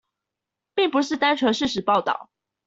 [0.73, 2.31] 並不是單純事實報導